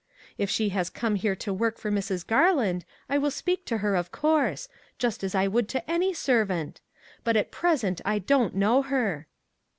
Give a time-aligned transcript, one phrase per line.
[0.35, 2.25] If she has come here to work for Mrs.
[2.25, 6.81] Garland, I will speak to her, of course, just as I would to any servant;
[7.23, 9.27] but at present I don't know her."